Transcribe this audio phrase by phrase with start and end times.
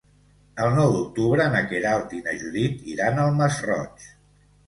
[0.67, 4.09] El nou d'octubre na Queralt i na Judit iran al Masroig.